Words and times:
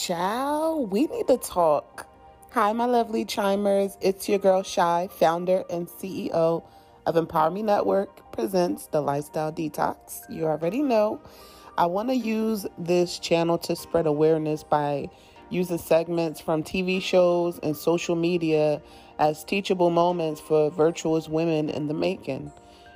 Ciao. 0.00 0.88
We 0.90 1.08
need 1.08 1.26
to 1.26 1.36
talk. 1.36 2.06
Hi, 2.52 2.72
my 2.72 2.86
lovely 2.86 3.26
chimers. 3.26 3.98
It's 4.00 4.30
your 4.30 4.38
girl 4.38 4.62
Shy, 4.62 5.10
founder 5.12 5.62
and 5.68 5.88
CEO 5.88 6.64
of 7.04 7.16
Empower 7.16 7.50
Me 7.50 7.62
Network, 7.62 8.32
presents 8.32 8.86
the 8.86 9.02
Lifestyle 9.02 9.52
Detox. 9.52 10.22
You 10.30 10.46
already 10.46 10.80
know. 10.80 11.20
I 11.76 11.84
want 11.84 12.08
to 12.08 12.16
use 12.16 12.66
this 12.78 13.18
channel 13.18 13.58
to 13.58 13.76
spread 13.76 14.06
awareness 14.06 14.62
by 14.62 15.10
using 15.50 15.76
segments 15.76 16.40
from 16.40 16.62
TV 16.62 17.02
shows 17.02 17.58
and 17.58 17.76
social 17.76 18.16
media 18.16 18.80
as 19.18 19.44
teachable 19.44 19.90
moments 19.90 20.40
for 20.40 20.70
virtuous 20.70 21.28
women 21.28 21.68
in 21.68 21.88
the 21.88 21.94
making. 21.94 22.50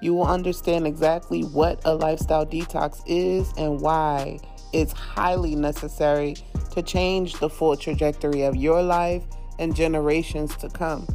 You 0.00 0.14
will 0.14 0.26
understand 0.26 0.84
exactly 0.84 1.42
what 1.42 1.80
a 1.84 1.94
lifestyle 1.94 2.44
detox 2.44 3.04
is 3.06 3.52
and 3.56 3.80
why 3.80 4.40
it's 4.72 4.92
highly 4.92 5.54
necessary 5.54 6.34
to 6.70 6.82
change 6.82 7.34
the 7.34 7.48
full 7.48 7.76
trajectory 7.76 8.42
of 8.42 8.56
your 8.56 8.82
life 8.82 9.22
and 9.58 9.74
generations 9.74 10.56
to 10.56 10.68
come. 10.68 11.06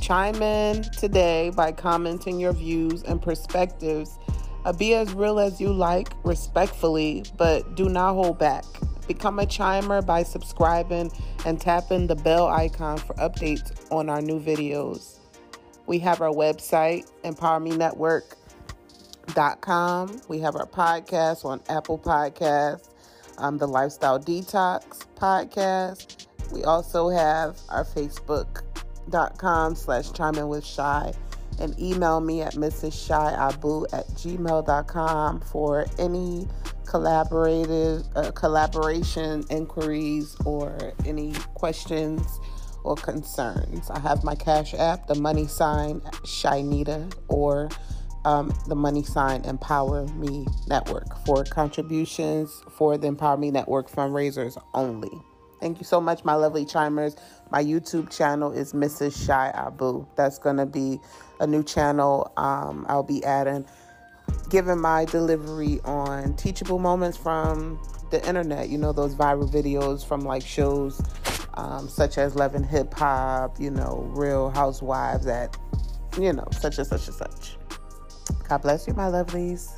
Chime 0.00 0.42
in 0.42 0.82
today 0.98 1.50
by 1.50 1.72
commenting 1.72 2.38
your 2.38 2.52
views 2.52 3.02
and 3.04 3.22
perspectives. 3.22 4.18
Uh, 4.64 4.72
be 4.72 4.94
as 4.94 5.12
real 5.12 5.38
as 5.38 5.60
you 5.60 5.72
like, 5.72 6.08
respectfully, 6.24 7.24
but 7.36 7.74
do 7.74 7.88
not 7.88 8.14
hold 8.14 8.38
back. 8.38 8.64
Become 9.06 9.38
a 9.38 9.46
chimer 9.46 10.04
by 10.04 10.22
subscribing 10.22 11.12
and 11.44 11.60
tapping 11.60 12.06
the 12.06 12.16
bell 12.16 12.46
icon 12.46 12.98
for 12.98 13.14
updates 13.14 13.90
on 13.92 14.08
our 14.08 14.22
new 14.22 14.40
videos. 14.40 15.18
We 15.86 15.98
have 15.98 16.22
our 16.22 16.32
website, 16.32 17.10
empowermenetwork.com. 17.24 20.20
We 20.28 20.38
have 20.40 20.56
our 20.56 20.66
podcast 20.66 21.44
on 21.44 21.60
Apple 21.68 21.98
Podcasts, 21.98 22.88
um, 23.38 23.58
the 23.58 23.66
Lifestyle 23.66 24.18
Detox 24.18 25.06
podcast. 25.16 26.26
We 26.52 26.64
also 26.64 27.08
have 27.08 27.58
our 27.68 27.84
Facebook.com 27.84 29.74
slash 29.74 30.12
chime 30.12 30.36
in 30.36 30.48
with 30.48 30.64
shy 30.64 31.12
and 31.60 31.78
email 31.78 32.20
me 32.20 32.42
at 32.42 32.54
Mrs. 32.54 33.06
Shy 33.06 33.32
Abu 33.32 33.84
at 33.92 34.06
gmail.com 34.08 35.40
for 35.40 35.86
any 35.98 36.48
collaborative 36.84 38.04
uh, 38.16 38.30
collaboration 38.32 39.44
inquiries 39.50 40.36
or 40.44 40.92
any 41.06 41.32
questions 41.54 42.40
or 42.84 42.94
concerns. 42.96 43.90
I 43.90 43.98
have 44.00 44.22
my 44.24 44.34
Cash 44.34 44.74
App, 44.74 45.06
the 45.06 45.14
money 45.14 45.46
sign 45.46 46.00
Shynita, 46.24 47.12
or 47.28 47.70
um, 48.24 48.52
the 48.66 48.74
money 48.74 49.02
sign 49.02 49.42
Empower 49.44 50.06
Me 50.08 50.46
Network 50.66 51.16
for 51.24 51.44
contributions 51.44 52.62
for 52.70 52.96
the 52.96 53.06
Empower 53.06 53.36
Me 53.36 53.50
Network 53.50 53.90
fundraisers 53.90 54.60
only. 54.74 55.10
Thank 55.60 55.78
you 55.78 55.84
so 55.84 56.00
much, 56.00 56.24
my 56.24 56.34
lovely 56.34 56.64
chimers. 56.64 57.16
My 57.50 57.62
YouTube 57.62 58.14
channel 58.14 58.52
is 58.52 58.72
Mrs. 58.72 59.24
Shy 59.24 59.48
Abu. 59.54 60.06
That's 60.16 60.38
going 60.38 60.56
to 60.58 60.66
be 60.66 61.00
a 61.40 61.46
new 61.46 61.62
channel. 61.62 62.30
Um, 62.36 62.84
I'll 62.88 63.02
be 63.02 63.24
adding, 63.24 63.64
giving 64.50 64.80
my 64.80 65.06
delivery 65.06 65.80
on 65.84 66.34
teachable 66.36 66.78
moments 66.78 67.16
from 67.16 67.80
the 68.10 68.26
internet. 68.28 68.68
You 68.68 68.78
know, 68.78 68.92
those 68.92 69.14
viral 69.14 69.50
videos 69.50 70.04
from 70.04 70.20
like 70.20 70.42
shows 70.42 71.00
um, 71.54 71.88
such 71.88 72.18
as 72.18 72.34
Love 72.34 72.54
and 72.54 72.66
Hip 72.66 72.92
Hop, 72.94 73.60
you 73.60 73.70
know, 73.70 74.10
Real 74.14 74.50
Housewives 74.50 75.26
at, 75.26 75.56
you 76.18 76.32
know, 76.32 76.46
such 76.52 76.78
and 76.78 76.86
such 76.86 77.06
and 77.08 77.16
such. 77.16 77.56
God 78.48 78.62
bless 78.62 78.86
you, 78.88 78.94
my 78.94 79.04
lovelies. 79.06 79.72